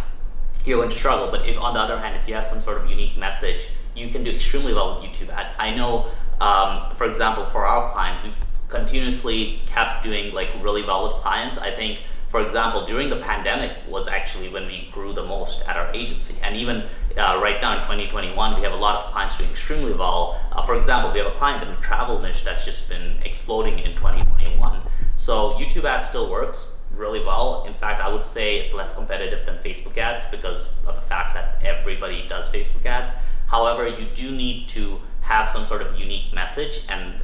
you're 0.64 0.78
going 0.78 0.90
to 0.90 0.96
struggle. 0.96 1.30
But 1.30 1.46
if, 1.46 1.58
on 1.58 1.74
the 1.74 1.80
other 1.80 1.98
hand, 1.98 2.16
if 2.16 2.28
you 2.28 2.34
have 2.34 2.46
some 2.46 2.60
sort 2.60 2.82
of 2.82 2.88
unique 2.88 3.16
message, 3.16 3.68
you 3.94 4.08
can 4.08 4.24
do 4.24 4.30
extremely 4.30 4.74
well 4.74 4.94
with 4.94 5.04
YouTube 5.04 5.30
ads. 5.30 5.52
I 5.58 5.74
know 5.74 6.10
um, 6.40 6.90
for 6.94 7.06
example, 7.06 7.44
for 7.44 7.66
our 7.66 7.92
clients, 7.92 8.24
we 8.24 8.32
continuously 8.68 9.60
kept 9.66 10.02
doing 10.02 10.32
like 10.32 10.48
really 10.60 10.82
well 10.82 11.04
with 11.04 11.16
clients. 11.22 11.58
I 11.58 11.70
think, 11.70 12.00
for 12.28 12.40
example, 12.40 12.86
during 12.86 13.10
the 13.10 13.16
pandemic 13.16 13.76
was 13.88 14.08
actually 14.08 14.48
when 14.48 14.66
we 14.66 14.88
grew 14.92 15.12
the 15.12 15.24
most 15.24 15.62
at 15.66 15.76
our 15.76 15.92
agency. 15.92 16.36
And 16.42 16.56
even 16.56 16.86
uh, 17.16 17.38
right 17.42 17.60
now 17.60 17.76
in 17.76 17.80
2021, 17.80 18.56
we 18.56 18.62
have 18.62 18.72
a 18.72 18.76
lot 18.76 19.04
of 19.04 19.12
clients 19.12 19.36
doing 19.36 19.50
extremely 19.50 19.92
well. 19.92 20.40
Uh, 20.52 20.62
for 20.62 20.76
example, 20.76 21.12
we 21.12 21.18
have 21.18 21.28
a 21.28 21.36
client 21.36 21.62
in 21.62 21.74
the 21.74 21.80
travel 21.82 22.18
niche 22.20 22.44
that's 22.44 22.64
just 22.64 22.88
been 22.88 23.16
exploding 23.24 23.78
in 23.80 23.94
2021. 23.96 24.80
So 25.16 25.54
YouTube 25.54 25.84
ads 25.84 26.08
still 26.08 26.30
works 26.30 26.76
really 26.94 27.22
well. 27.22 27.64
In 27.66 27.74
fact, 27.74 28.00
I 28.00 28.08
would 28.08 28.24
say 28.24 28.56
it's 28.56 28.72
less 28.72 28.94
competitive 28.94 29.44
than 29.44 29.56
Facebook 29.56 29.98
ads 29.98 30.24
because 30.30 30.70
of 30.86 30.94
the 30.94 31.02
fact 31.02 31.34
that 31.34 31.62
everybody 31.62 32.26
does 32.28 32.48
Facebook 32.48 32.86
ads. 32.86 33.12
However, 33.50 33.88
you 33.88 34.06
do 34.14 34.30
need 34.30 34.68
to 34.70 35.00
have 35.22 35.48
some 35.48 35.64
sort 35.64 35.82
of 35.82 35.98
unique 35.98 36.32
message 36.32 36.84
and 36.88 37.14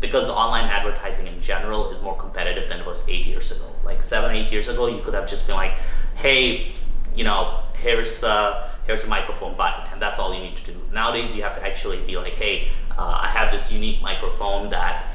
because 0.00 0.28
online 0.28 0.64
advertising 0.64 1.26
in 1.26 1.40
general 1.40 1.90
is 1.90 2.00
more 2.02 2.16
competitive 2.16 2.68
than 2.68 2.80
it 2.80 2.86
was 2.86 3.08
eight 3.08 3.26
years 3.26 3.50
ago. 3.50 3.68
Like 3.84 4.02
seven 4.02 4.34
eight 4.36 4.52
years 4.52 4.68
ago 4.68 4.88
you 4.88 5.00
could 5.02 5.14
have 5.14 5.28
just 5.28 5.46
been 5.46 5.56
like 5.56 5.72
hey 6.16 6.74
you 7.14 7.24
know 7.24 7.60
here's 7.74 8.22
uh, 8.24 8.68
here's 8.86 9.04
a 9.04 9.08
microphone 9.08 9.56
button 9.56 9.84
and 9.92 10.02
that's 10.02 10.18
all 10.18 10.34
you 10.34 10.40
need 10.40 10.56
to 10.56 10.72
do. 10.72 10.76
Nowadays 10.92 11.34
you 11.34 11.42
have 11.42 11.56
to 11.56 11.66
actually 11.66 12.00
be 12.00 12.16
like 12.16 12.34
hey 12.34 12.68
uh, 12.98 13.20
i 13.22 13.28
have 13.28 13.50
this 13.50 13.70
unique 13.70 14.00
microphone 14.02 14.70
that 14.70 15.06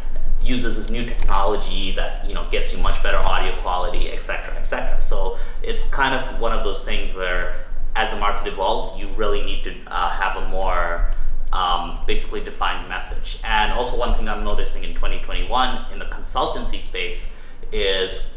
uses 0.43 0.75
this 0.77 0.89
new 0.89 1.05
technology 1.05 1.91
that 1.91 2.25
you 2.25 2.33
know 2.33 2.47
gets 2.49 2.73
you 2.73 2.79
much 2.79 3.01
better 3.03 3.17
audio 3.17 3.55
quality 3.61 4.11
etc 4.11 4.55
etc 4.57 4.99
so 4.99 5.37
it's 5.61 5.87
kind 5.89 6.15
of 6.15 6.39
one 6.39 6.51
of 6.51 6.63
those 6.63 6.83
things 6.83 7.13
where 7.13 7.55
as 7.95 8.09
the 8.09 8.17
market 8.17 8.51
evolves, 8.51 8.99
you 8.99 9.07
really 9.09 9.43
need 9.43 9.63
to 9.63 9.75
uh, 9.87 10.09
have 10.09 10.37
a 10.37 10.47
more 10.47 11.11
um, 11.53 11.99
basically 12.07 12.41
defined 12.41 12.87
message. 12.87 13.39
And 13.43 13.71
also, 13.73 13.97
one 13.97 14.13
thing 14.13 14.29
I'm 14.29 14.43
noticing 14.43 14.83
in 14.83 14.93
2021 14.93 15.91
in 15.91 15.99
the 15.99 16.05
consultancy 16.05 16.79
space 16.79 17.35
is 17.71 18.29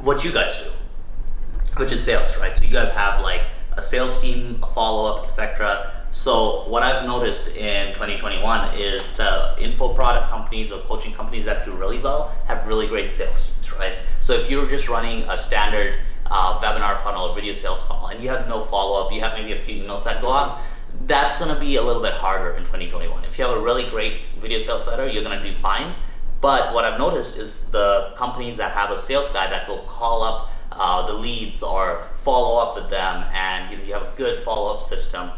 what 0.00 0.24
you 0.24 0.32
guys 0.32 0.56
do, 0.56 0.70
which 1.76 1.92
is 1.92 2.02
sales, 2.02 2.36
right? 2.38 2.56
So 2.56 2.64
you 2.64 2.70
guys 2.70 2.90
have 2.92 3.20
like 3.20 3.42
a 3.76 3.82
sales 3.82 4.20
team, 4.20 4.58
a 4.62 4.66
follow 4.66 5.12
up, 5.12 5.24
etc. 5.24 5.92
So 6.10 6.68
what 6.68 6.82
I've 6.82 7.04
noticed 7.06 7.48
in 7.56 7.92
2021 7.94 8.74
is 8.78 9.16
the 9.16 9.56
info 9.58 9.92
product 9.94 10.30
companies 10.30 10.70
or 10.70 10.80
coaching 10.82 11.12
companies 11.12 11.44
that 11.46 11.64
do 11.64 11.72
really 11.72 11.98
well 11.98 12.32
have 12.46 12.66
really 12.68 12.86
great 12.86 13.10
sales 13.10 13.46
teams, 13.46 13.72
right? 13.78 13.94
So 14.20 14.34
if 14.34 14.48
you're 14.48 14.66
just 14.68 14.88
running 14.88 15.22
a 15.28 15.36
standard 15.36 15.98
uh, 16.26 16.58
webinar 16.60 17.02
funnel 17.02 17.34
video 17.34 17.52
sales 17.52 17.82
funnel 17.82 18.08
and 18.08 18.22
you 18.22 18.28
have 18.28 18.48
no 18.48 18.64
follow 18.64 19.04
up, 19.04 19.12
you 19.12 19.20
have 19.20 19.34
maybe 19.34 19.52
a 19.52 19.60
few 19.60 19.82
emails 19.82 20.04
that 20.04 20.22
go 20.22 20.32
out, 20.32 20.62
that's 21.06 21.36
going 21.38 21.52
to 21.52 21.60
be 21.60 21.76
a 21.76 21.82
little 21.82 22.02
bit 22.02 22.14
harder 22.14 22.52
in 22.52 22.64
2021. 22.64 23.24
If 23.24 23.38
you 23.38 23.44
have 23.44 23.56
a 23.56 23.60
really 23.60 23.88
great 23.90 24.20
video 24.38 24.58
sales 24.58 24.86
letter, 24.86 25.08
you're 25.08 25.24
going 25.24 25.38
to 25.40 25.44
do 25.44 25.54
fine. 25.56 25.94
But 26.40 26.74
what 26.74 26.84
I've 26.84 26.98
noticed 26.98 27.38
is 27.38 27.64
the 27.70 28.12
companies 28.16 28.56
that 28.58 28.72
have 28.72 28.90
a 28.90 28.98
sales 28.98 29.30
guy 29.30 29.48
that 29.48 29.68
will 29.68 29.82
call 29.84 30.22
up 30.22 30.50
uh, 30.72 31.06
the 31.06 31.12
leads 31.14 31.62
or 31.62 32.06
follow 32.18 32.58
up 32.58 32.74
with 32.74 32.90
them, 32.90 33.24
and 33.32 33.70
you, 33.70 33.78
know, 33.78 33.84
you 33.84 33.94
have 33.94 34.02
a 34.02 34.12
good 34.16 34.42
follow 34.42 34.74
up 34.74 34.82
system, 34.82 35.30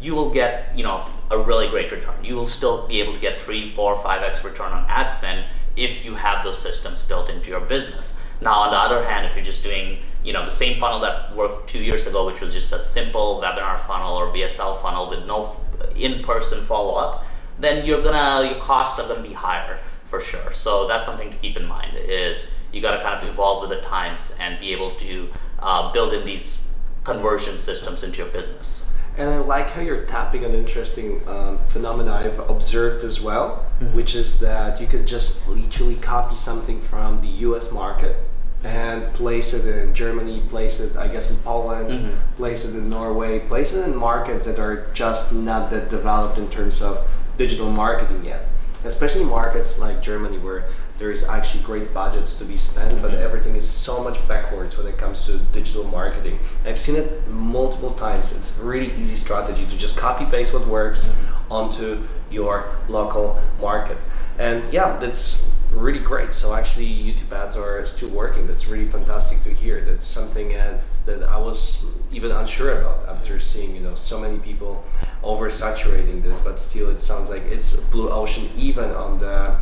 you 0.00 0.14
will 0.14 0.30
get 0.30 0.76
you 0.76 0.84
know 0.84 1.08
a 1.30 1.38
really 1.38 1.68
great 1.68 1.90
return. 1.90 2.22
You 2.22 2.34
will 2.34 2.48
still 2.48 2.86
be 2.86 3.00
able 3.00 3.14
to 3.14 3.20
get 3.20 3.40
three, 3.40 3.70
four, 3.70 3.96
five 4.02 4.22
x 4.22 4.44
return 4.44 4.72
on 4.72 4.84
ad 4.88 5.08
spend 5.08 5.46
if 5.76 6.04
you 6.04 6.14
have 6.14 6.44
those 6.44 6.58
systems 6.58 7.02
built 7.02 7.30
into 7.30 7.50
your 7.50 7.60
business. 7.60 8.18
Now, 8.40 8.60
on 8.60 8.70
the 8.70 8.76
other 8.76 9.06
hand, 9.06 9.26
if 9.26 9.34
you're 9.34 9.44
just 9.44 9.62
doing 9.62 9.98
you 10.24 10.32
know 10.32 10.44
the 10.44 10.50
same 10.50 10.78
funnel 10.80 11.00
that 11.00 11.34
worked 11.34 11.68
two 11.68 11.82
years 11.82 12.06
ago, 12.06 12.26
which 12.26 12.40
was 12.40 12.52
just 12.52 12.72
a 12.72 12.80
simple 12.80 13.40
webinar 13.42 13.78
funnel 13.80 14.14
or 14.16 14.26
VSL 14.28 14.82
funnel 14.82 15.08
with 15.08 15.24
no 15.26 15.60
in-person 15.94 16.64
follow-up, 16.64 17.24
then 17.58 17.86
you're 17.86 18.02
gonna 18.02 18.48
your 18.50 18.60
costs 18.60 18.98
are 18.98 19.06
gonna 19.06 19.26
be 19.26 19.34
higher 19.34 19.78
for 20.04 20.20
sure. 20.20 20.52
So 20.52 20.86
that's 20.86 21.06
something 21.06 21.30
to 21.30 21.36
keep 21.36 21.56
in 21.56 21.64
mind. 21.64 21.96
Is 21.96 22.50
you 22.72 22.82
got 22.82 22.96
to 22.96 23.02
kind 23.02 23.14
of 23.14 23.28
evolve 23.28 23.68
with 23.68 23.70
the 23.70 23.84
times 23.86 24.36
and 24.38 24.58
be 24.60 24.72
able 24.72 24.94
to 24.96 25.30
uh, 25.58 25.92
build 25.92 26.12
in 26.12 26.24
these 26.24 26.62
conversion 27.04 27.58
systems 27.58 28.02
into 28.02 28.18
your 28.18 28.28
business. 28.28 28.90
And 29.18 29.30
I 29.30 29.38
like 29.38 29.70
how 29.70 29.80
you're 29.80 30.04
tapping 30.04 30.44
an 30.44 30.52
interesting 30.52 31.26
um, 31.26 31.58
phenomena 31.68 32.12
I've 32.12 32.38
observed 32.50 33.02
as 33.02 33.20
well, 33.20 33.66
mm-hmm. 33.80 33.96
which 33.96 34.14
is 34.14 34.40
that 34.40 34.80
you 34.80 34.86
can 34.86 35.06
just 35.06 35.48
literally 35.48 35.96
copy 35.96 36.36
something 36.36 36.82
from 36.82 37.22
the 37.22 37.28
US 37.28 37.72
market 37.72 38.16
and 38.62 39.12
place 39.14 39.54
it 39.54 39.66
in 39.66 39.94
Germany, 39.94 40.40
place 40.48 40.80
it, 40.80 40.96
I 40.96 41.08
guess, 41.08 41.30
in 41.30 41.36
Poland, 41.38 41.90
mm-hmm. 41.90 42.36
place 42.36 42.64
it 42.64 42.76
in 42.76 42.90
Norway, 42.90 43.40
place 43.40 43.72
it 43.72 43.86
in 43.86 43.96
markets 43.96 44.44
that 44.44 44.58
are 44.58 44.88
just 44.92 45.32
not 45.32 45.70
that 45.70 45.88
developed 45.88 46.36
in 46.36 46.50
terms 46.50 46.82
of 46.82 47.06
digital 47.38 47.70
marketing 47.70 48.24
yet. 48.24 48.46
Especially 48.86 49.24
markets 49.24 49.78
like 49.78 50.00
Germany, 50.02 50.38
where 50.38 50.68
there 50.98 51.10
is 51.10 51.24
actually 51.24 51.62
great 51.64 51.92
budgets 51.92 52.38
to 52.38 52.44
be 52.44 52.56
spent, 52.56 53.02
but 53.02 53.10
mm-hmm. 53.10 53.22
everything 53.22 53.56
is 53.56 53.68
so 53.68 54.02
much 54.02 54.26
backwards 54.26 54.78
when 54.78 54.86
it 54.86 54.96
comes 54.96 55.26
to 55.26 55.38
digital 55.52 55.84
marketing. 55.84 56.38
I've 56.64 56.78
seen 56.78 56.96
it 56.96 57.28
multiple 57.28 57.90
times. 57.90 58.32
It's 58.32 58.58
a 58.60 58.64
really 58.64 58.92
easy 58.94 59.16
strategy 59.16 59.66
to 59.66 59.76
just 59.76 59.98
copy 59.98 60.24
paste 60.24 60.54
what 60.54 60.66
works 60.66 61.04
mm-hmm. 61.04 61.52
onto 61.52 62.06
your 62.30 62.76
local 62.88 63.38
market. 63.60 63.98
And 64.38 64.62
yeah, 64.72 64.96
that's 64.98 65.46
really 65.70 65.98
great. 65.98 66.34
So 66.34 66.54
actually, 66.54 66.86
YouTube 66.86 67.32
ads 67.32 67.56
are 67.56 67.84
still 67.86 68.10
working. 68.10 68.46
That's 68.46 68.66
really 68.66 68.88
fantastic 68.88 69.42
to 69.44 69.50
hear. 69.50 69.80
That's 69.84 70.06
something 70.06 70.54
uh, 70.54 70.80
that 71.06 71.22
I 71.22 71.38
was 71.38 71.84
even 72.10 72.30
unsure 72.30 72.80
about 72.80 73.08
after 73.08 73.40
seeing 73.40 73.74
you 73.74 73.82
know 73.82 73.94
so 73.94 74.20
many 74.20 74.38
people 74.38 74.84
oversaturating 75.22 76.22
this. 76.22 76.40
But 76.40 76.60
still, 76.60 76.90
it 76.90 77.00
sounds 77.00 77.28
like 77.30 77.42
it's 77.42 77.78
blue 77.90 78.10
ocean 78.10 78.48
even 78.56 78.90
on 78.90 79.18
the 79.18 79.56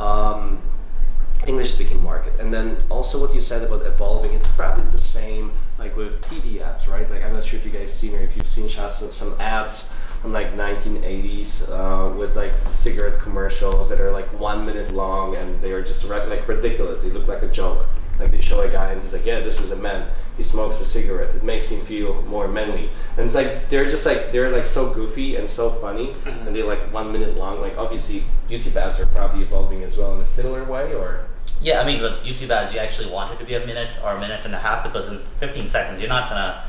um, 0.00 0.62
English 1.46 1.74
speaking 1.74 2.02
market. 2.02 2.38
And 2.40 2.52
then 2.52 2.76
also 2.90 3.20
what 3.20 3.34
you 3.34 3.40
said 3.40 3.62
about 3.62 3.86
evolving, 3.86 4.34
it's 4.34 4.48
probably 4.48 4.84
the 4.90 4.98
same 4.98 5.52
like 5.78 5.96
with 5.96 6.20
TV 6.22 6.60
ads, 6.60 6.88
right? 6.88 7.10
Like 7.10 7.24
I'm 7.24 7.32
not 7.32 7.44
sure 7.44 7.58
if 7.58 7.64
you 7.64 7.70
guys 7.70 7.92
seen 7.92 8.14
or 8.14 8.20
if 8.20 8.36
you've 8.36 8.48
seen 8.48 8.68
some, 8.68 8.90
some 8.90 9.40
ads 9.40 9.92
from 10.20 10.32
like 10.32 10.54
1980s 10.54 11.70
uh, 11.70 12.14
with 12.14 12.36
like 12.36 12.52
cigarette 12.66 13.18
commercials 13.18 13.88
that 13.88 14.00
are 14.00 14.10
like 14.10 14.30
one 14.38 14.66
minute 14.66 14.92
long 14.92 15.36
and 15.36 15.60
they 15.62 15.72
are 15.72 15.82
just 15.82 16.04
like 16.08 16.46
ridiculous. 16.46 17.02
They 17.02 17.10
look 17.10 17.26
like 17.26 17.42
a 17.42 17.48
joke. 17.48 17.88
Like 18.18 18.30
they 18.30 18.40
show 18.40 18.60
a 18.60 18.68
guy 18.68 18.92
and 18.92 19.00
he's 19.00 19.14
like, 19.14 19.24
yeah, 19.24 19.40
this 19.40 19.58
is 19.58 19.70
a 19.70 19.76
man. 19.76 20.10
He 20.36 20.42
smokes 20.42 20.78
a 20.80 20.84
cigarette. 20.84 21.34
It 21.34 21.42
makes 21.42 21.68
him 21.70 21.80
feel 21.80 22.20
more 22.22 22.48
manly. 22.48 22.90
And 23.16 23.24
it's 23.24 23.34
like 23.34 23.70
they're 23.70 23.88
just 23.88 24.04
like 24.04 24.30
they're 24.30 24.50
like 24.50 24.66
so 24.66 24.92
goofy 24.92 25.36
and 25.36 25.48
so 25.48 25.70
funny, 25.70 26.08
mm-hmm. 26.08 26.46
and 26.46 26.54
they're 26.54 26.66
like 26.66 26.92
one 26.92 27.12
minute 27.12 27.36
long. 27.36 27.60
Like 27.60 27.78
obviously 27.78 28.22
YouTube 28.48 28.76
ads 28.76 29.00
are 29.00 29.06
probably 29.06 29.42
evolving 29.42 29.82
as 29.84 29.96
well 29.96 30.14
in 30.14 30.20
a 30.20 30.26
similar 30.26 30.64
way, 30.64 30.94
or 30.94 31.26
yeah, 31.62 31.80
I 31.80 31.84
mean, 31.84 32.00
with 32.00 32.22
YouTube 32.24 32.50
ads, 32.50 32.72
you 32.72 32.78
actually 32.78 33.10
want 33.10 33.32
it 33.32 33.38
to 33.38 33.44
be 33.44 33.54
a 33.54 33.66
minute 33.66 33.88
or 34.02 34.16
a 34.16 34.20
minute 34.20 34.44
and 34.44 34.54
a 34.54 34.58
half 34.58 34.84
because 34.84 35.08
in 35.08 35.18
15 35.38 35.68
seconds, 35.68 36.00
you're 36.00 36.08
not 36.08 36.28
gonna 36.28 36.62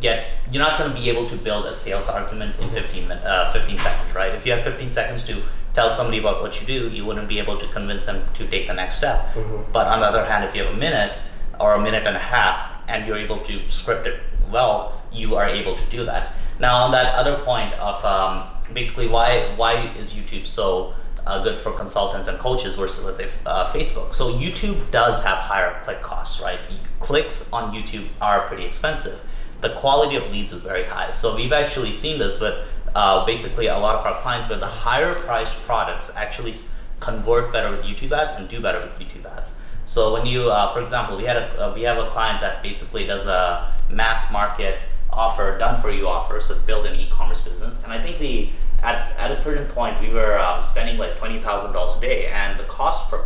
get, 0.00 0.26
you're 0.50 0.62
not 0.62 0.78
gonna 0.78 0.94
be 0.94 1.08
able 1.10 1.28
to 1.28 1.36
build 1.36 1.66
a 1.66 1.72
sales 1.72 2.08
argument 2.08 2.56
in 2.58 2.66
mm-hmm. 2.66 2.74
15 2.74 3.12
uh, 3.12 3.52
15 3.52 3.78
seconds, 3.78 4.14
right? 4.14 4.34
If 4.34 4.46
you 4.46 4.52
had 4.52 4.62
15 4.64 4.90
seconds 4.90 5.24
to 5.24 5.42
tell 5.74 5.92
somebody 5.92 6.18
about 6.18 6.40
what 6.40 6.60
you 6.60 6.66
do, 6.66 6.88
you 6.88 7.04
wouldn't 7.04 7.28
be 7.28 7.38
able 7.38 7.58
to 7.58 7.66
convince 7.68 8.06
them 8.06 8.26
to 8.34 8.46
take 8.46 8.66
the 8.66 8.74
next 8.74 8.96
step. 8.96 9.34
Mm-hmm. 9.34 9.72
But 9.72 9.86
on 9.88 10.00
the 10.00 10.06
other 10.06 10.24
hand, 10.24 10.44
if 10.44 10.54
you 10.54 10.64
have 10.64 10.74
a 10.74 10.76
minute 10.76 11.18
or 11.60 11.74
a 11.74 11.80
minute 11.80 12.06
and 12.06 12.16
a 12.16 12.20
half, 12.20 12.72
and 12.88 13.06
you're 13.06 13.16
able 13.16 13.38
to 13.38 13.66
script 13.68 14.06
it 14.06 14.20
well, 14.50 15.02
you 15.12 15.36
are 15.36 15.48
able 15.48 15.76
to 15.76 15.84
do 15.86 16.04
that. 16.04 16.36
Now, 16.58 16.82
on 16.82 16.92
that 16.92 17.14
other 17.14 17.38
point 17.38 17.72
of 17.74 18.04
um, 18.04 18.48
basically 18.72 19.08
why 19.08 19.54
why 19.56 19.94
is 19.96 20.12
YouTube 20.12 20.46
so 20.46 20.94
uh, 21.26 21.42
good 21.42 21.56
for 21.58 21.72
consultants 21.72 22.28
and 22.28 22.38
coaches 22.38 22.74
versus 22.74 23.04
let's 23.04 23.16
say 23.16 23.28
uh, 23.46 23.72
Facebook. 23.72 24.12
So 24.14 24.34
YouTube 24.34 24.90
does 24.90 25.22
have 25.22 25.38
higher 25.38 25.80
click 25.82 26.02
costs, 26.02 26.40
right? 26.40 26.60
Clicks 27.00 27.52
on 27.52 27.74
YouTube 27.74 28.06
are 28.20 28.46
pretty 28.46 28.64
expensive. 28.64 29.20
The 29.64 29.72
quality 29.84 30.16
of 30.20 30.24
leads 30.30 30.52
is 30.52 30.60
very 30.72 30.84
high. 30.94 31.10
So 31.20 31.26
we've 31.34 31.56
actually 31.62 31.92
seen 32.02 32.16
this 32.18 32.38
with 32.38 32.56
uh, 32.94 33.24
basically 33.24 33.66
a 33.68 33.78
lot 33.86 33.94
of 33.98 34.02
our 34.04 34.16
clients 34.20 34.46
where 34.50 34.58
the 34.66 34.72
higher 34.84 35.12
priced 35.26 35.56
products 35.68 36.06
actually 36.14 36.54
convert 37.00 37.50
better 37.54 37.70
with 37.74 37.82
YouTube 37.88 38.12
ads 38.12 38.34
and 38.34 38.46
do 38.54 38.60
better 38.60 38.80
with 38.84 38.94
YouTube 39.02 39.24
ads. 39.36 39.56
So 39.86 40.12
when 40.14 40.26
you, 40.26 40.50
uh, 40.50 40.72
for 40.74 40.80
example, 40.82 41.16
we 41.16 41.24
had 41.24 41.38
a, 41.38 41.46
uh, 41.62 41.74
we 41.74 41.82
have 41.82 41.96
a 41.96 42.10
client 42.10 42.42
that 42.42 42.62
basically 42.62 43.06
does 43.06 43.24
a 43.24 43.72
mass 43.88 44.30
market 44.30 44.74
offer, 45.10 45.56
done 45.58 45.80
for 45.80 45.90
you 45.90 46.08
offer, 46.08 46.40
so 46.40 46.58
build 46.66 46.84
an 46.84 46.94
e-commerce 47.00 47.40
business, 47.40 47.82
and 47.84 47.92
I 47.92 48.02
think 48.02 48.20
we 48.20 48.52
at, 48.82 49.16
at 49.16 49.30
a 49.30 49.36
certain 49.46 49.66
point 49.68 50.00
we 50.00 50.10
were 50.10 50.38
um, 50.38 50.60
spending 50.60 50.98
like 50.98 51.16
twenty 51.16 51.40
thousand 51.40 51.72
dollars 51.72 51.96
a 51.96 52.00
day, 52.00 52.26
and 52.26 52.58
the 52.58 52.64
cost 52.64 53.08
per 53.10 53.20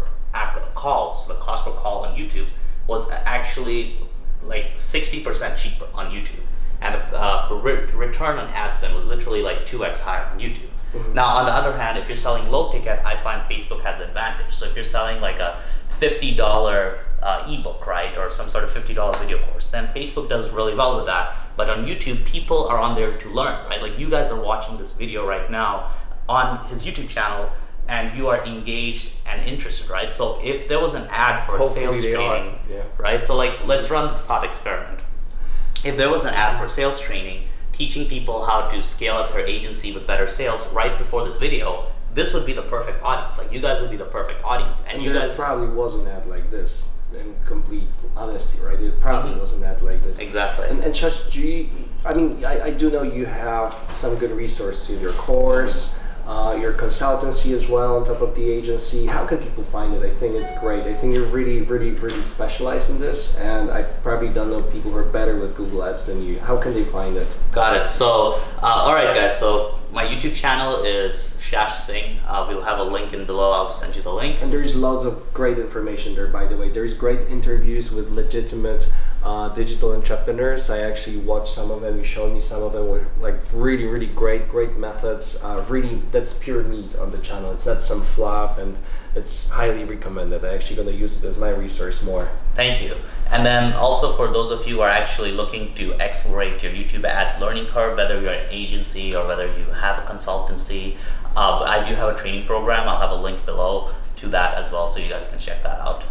call, 0.75 1.17
so 1.17 1.33
the 1.33 1.41
cost 1.41 1.65
per 1.65 1.73
call 1.73 2.05
on 2.05 2.17
YouTube 2.17 2.49
was 2.87 3.11
actually 3.11 3.97
like 4.43 4.73
sixty 4.77 5.23
percent 5.23 5.59
cheaper 5.59 5.87
on 5.95 6.11
YouTube, 6.11 6.45
and 6.81 6.95
the 6.95 7.21
uh, 7.21 7.61
re- 7.63 7.87
return 7.93 8.39
on 8.39 8.49
ad 8.51 8.73
spend 8.73 8.95
was 8.95 9.05
literally 9.05 9.43
like 9.43 9.67
two 9.67 9.85
x 9.85 10.01
higher 10.01 10.25
on 10.27 10.39
YouTube. 10.39 10.71
Mm-hmm. 10.95 11.15
Now, 11.15 11.27
on 11.37 11.47
the 11.47 11.53
other 11.53 11.77
hand, 11.77 11.99
if 11.99 12.09
you're 12.09 12.17
selling 12.17 12.51
low 12.51 12.73
ticket, 12.73 13.01
I 13.05 13.17
find 13.17 13.43
Facebook 13.43 13.83
has 13.83 14.01
an 14.01 14.09
advantage. 14.09 14.55
So 14.55 14.67
if 14.67 14.75
you're 14.75 14.85
selling 14.85 15.21
like 15.21 15.39
a 15.39 15.63
fifty 15.99 16.35
dollar 16.35 17.01
uh, 17.23 17.47
ebook, 17.49 17.87
right, 17.87 18.17
or 18.17 18.31
some 18.31 18.49
sort 18.49 18.65
of 18.65 18.71
fifty 18.71 18.95
dollar 18.95 19.19
video 19.19 19.39
course, 19.39 19.67
then 19.69 19.89
Facebook 19.89 20.29
does 20.29 20.51
really 20.51 20.75
well 20.75 20.97
with 20.97 21.07
that 21.07 21.37
but 21.59 21.69
on 21.69 21.87
YouTube, 21.87 22.25
people 22.25 22.69
are 22.69 22.79
on 22.79 22.95
there 22.95 23.19
to 23.19 23.29
learn, 23.31 23.67
right? 23.67 23.83
Like 23.83 23.99
you 23.99 24.09
guys 24.09 24.31
are 24.31 24.41
watching 24.41 24.79
this 24.79 24.93
video 24.93 25.27
right 25.27 25.51
now 25.51 25.93
on 26.29 26.65
his 26.69 26.85
YouTube 26.85 27.09
channel 27.09 27.51
and 27.89 28.17
you 28.17 28.29
are 28.29 28.45
engaged 28.45 29.11
and 29.27 29.43
interested, 29.49 29.89
right? 29.89 30.13
So 30.13 30.41
if 30.43 30.69
there 30.69 30.81
was 30.81 30.95
an 30.95 31.09
ad 31.11 31.45
for 31.47 31.59
Hopefully 31.59 31.99
sales 31.99 32.03
training, 32.03 32.59
yeah. 32.71 32.85
right? 32.99 33.25
So 33.25 33.35
like 33.37 33.65
let's 33.65 33.91
run 33.91 34.13
this 34.13 34.25
thought 34.25 34.45
experiment. 34.45 35.01
If 35.85 35.97
there 35.97 36.11
was 36.11 36.25
an 36.25 36.35
ad 36.35 36.61
for 36.61 36.69
sales 36.69 37.01
training 37.01 37.49
teaching 37.73 38.09
people 38.09 38.45
how 38.45 38.69
to 38.69 38.83
scale 38.83 39.17
up 39.17 39.31
their 39.31 39.47
agency 39.47 39.93
with 39.93 40.07
better 40.07 40.27
sales 40.27 40.67
right 40.69 40.99
before 40.99 41.25
this 41.25 41.37
video, 41.37 41.91
this 42.15 42.35
would 42.35 42.45
be 42.45 42.53
the 42.53 42.63
perfect 42.63 43.03
audience. 43.03 43.39
Like 43.39 43.53
you 43.53 43.61
guys 43.61 43.81
would 43.81 43.91
be 43.91 43.97
the 43.97 44.05
perfect 44.05 44.45
audience, 44.45 44.81
and, 44.81 44.97
and 44.97 45.03
you 45.03 45.13
guys 45.13 45.37
probably 45.37 45.69
was 45.69 45.95
an 45.95 46.07
ad 46.09 46.27
like 46.27 46.51
this 46.51 46.91
in 47.15 47.35
complete 47.47 47.89
honesty, 48.17 48.61
right? 48.61 48.79
It 48.79 49.01
probably 49.01 49.31
mm-hmm. 49.31 49.41
wasn't 49.41 49.61
that 49.63 49.83
like 49.83 50.03
this. 50.03 50.19
Exactly. 50.19 50.69
And, 50.69 50.81
and 50.81 50.95
Shash, 50.95 51.31
do 51.33 51.41
you, 51.41 51.71
I 52.05 52.15
mean, 52.15 52.45
I, 52.45 52.67
I 52.67 52.71
do 52.71 52.91
know 52.91 53.03
you 53.03 53.25
have 53.25 53.75
some 53.93 54.17
good 54.17 54.33
resources 54.33 54.91
in 54.91 55.01
your 55.01 55.13
course, 55.13 55.95
mm-hmm. 55.95 56.08
Uh, 56.29 56.55
your 56.61 56.75
consultancy 56.75 57.55
as 57.55 57.67
well 57.69 57.97
on 57.97 58.05
top 58.05 58.21
of 58.21 58.35
the 58.35 58.51
agency. 58.51 59.07
How 59.07 59.25
can 59.27 59.39
people 59.39 59.65
find 59.65 59.95
it? 59.95 60.03
I 60.03 60.11
think 60.11 60.35
it's 60.35 60.57
great. 60.61 60.83
I 60.83 60.93
think 60.93 61.15
you're 61.15 61.25
really, 61.25 61.63
really, 61.63 61.93
really 61.93 62.23
specialized 62.23 62.91
in 62.91 63.01
this, 63.01 63.35
and 63.37 63.71
I 63.71 63.83
probably 63.83 64.29
don't 64.29 64.51
know 64.51 64.61
people 64.61 64.91
who 64.91 64.99
are 64.99 65.05
better 65.05 65.37
with 65.37 65.57
Google 65.57 65.83
Ads 65.83 66.05
than 66.05 66.23
you. 66.23 66.39
How 66.39 66.59
can 66.59 66.75
they 66.75 66.85
find 66.85 67.17
it? 67.17 67.27
Got 67.51 67.79
it. 67.79 67.89
So, 67.89 68.43
uh, 68.63 68.67
all 68.67 68.95
right, 68.95 69.15
guys. 69.15 69.39
So 69.39 69.81
my 69.91 70.05
YouTube 70.05 70.35
channel 70.35 70.85
is 70.85 71.39
Shash 71.41 71.87
Singh. 71.87 72.19
Uh, 72.27 72.45
we'll 72.47 72.63
have 72.63 72.79
a 72.79 72.85
link 72.85 73.15
in 73.15 73.25
below. 73.25 73.53
I'll 73.53 73.73
send 73.73 73.97
you 73.97 74.03
the 74.03 74.13
link. 74.13 74.43
And 74.43 74.53
there's 74.53 74.77
lots 74.77 75.07
of 75.07 75.33
great 75.33 75.59
information 75.59 76.15
there, 76.15 76.29
by 76.29 76.45
the 76.45 76.59
way. 76.59 76.69
There's 76.69 76.93
great 76.93 77.23
interviews 77.31 77.91
with 77.91 78.11
legitimate 78.11 78.91
uh, 79.23 79.49
digital 79.49 79.93
entrepreneurs. 79.93 80.71
I 80.71 80.81
actually 80.81 81.19
watched 81.19 81.55
some 81.55 81.71
of 81.71 81.81
them. 81.81 81.97
You 81.99 82.05
showed 82.05 82.33
me 82.33 82.41
some 82.41 82.63
of 82.63 82.73
them 82.73 82.89
were 82.89 83.07
like 83.21 83.37
really, 83.53 83.85
really 83.85 84.07
great, 84.07 84.49
great 84.49 84.77
methods. 84.77 85.43
Uh, 85.43 85.65
really, 85.69 86.03
that's 86.13 86.35
pure 86.35 86.63
meat 86.63 86.95
on 86.97 87.11
the 87.11 87.19
channel. 87.19 87.53
It's 87.53 87.67
not 87.67 87.83
some 87.83 88.03
fluff, 88.03 88.59
and 88.59 88.77
it's 89.15 89.51
highly 89.51 89.85
recommended. 89.85 90.45
I'm 90.45 90.55
actually 90.55 90.77
going 90.77 90.89
to 90.89 90.95
use 90.95 91.23
it 91.23 91.27
as 91.27 91.37
my 91.37 91.51
resource 91.51 92.03
more. 92.03 92.31
Thank 92.55 92.83
you. 92.83 92.97
And 93.31 93.45
then 93.45 93.73
also 93.73 94.17
for 94.17 94.33
those 94.33 94.51
of 94.51 94.67
you 94.67 94.77
who 94.77 94.81
are 94.83 94.91
actually 94.91 95.33
looking 95.33 95.75
to 95.75 95.95
accelerate 95.95 96.63
your 96.63 96.73
YouTube 96.73 97.05
ads 97.05 97.41
learning 97.41 97.67
curve, 97.67 97.97
whether 97.97 98.21
you're 98.21 98.33
an 98.33 98.49
agency 98.51 99.15
or 99.15 99.27
whether 99.27 99.47
you 99.47 99.65
have 99.67 99.99
a 99.99 100.03
consultancy, 100.03 100.97
uh, 101.37 101.63
I 101.63 101.89
do 101.89 101.95
have 101.95 102.17
a 102.17 102.19
training 102.19 102.47
program. 102.47 102.89
I'll 102.89 103.01
have 103.01 103.11
a 103.11 103.21
link 103.21 103.45
below 103.45 103.93
to 104.17 104.29
that 104.29 104.55
as 104.55 104.73
well, 104.73 104.89
so 104.89 104.99
you 104.99 105.09
guys 105.09 105.29
can 105.29 105.39
check 105.39 105.63
that 105.63 105.81
out. 105.81 106.05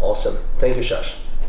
Awesome. 0.00 0.36
Thank 0.58 0.76
you, 0.76 0.82
Shash. 0.82 1.12